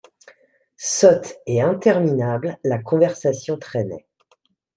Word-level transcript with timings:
Sotte 0.77 1.35
et 1.45 1.61
interminable, 1.61 2.57
la 2.63 2.79
conversation 2.79 3.59
traînait. 3.59 4.07